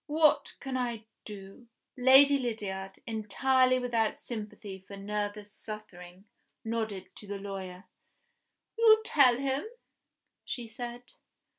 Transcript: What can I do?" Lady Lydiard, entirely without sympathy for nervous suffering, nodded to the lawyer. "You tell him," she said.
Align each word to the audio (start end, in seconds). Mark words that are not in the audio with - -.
What 0.07 0.55
can 0.59 0.77
I 0.77 1.05
do?" 1.25 1.67
Lady 1.95 2.39
Lydiard, 2.39 2.93
entirely 3.05 3.77
without 3.77 4.17
sympathy 4.17 4.79
for 4.87 4.97
nervous 4.97 5.51
suffering, 5.51 6.25
nodded 6.65 7.15
to 7.17 7.27
the 7.27 7.37
lawyer. 7.37 7.83
"You 8.79 9.03
tell 9.05 9.37
him," 9.37 9.63
she 10.43 10.67
said. 10.67 11.03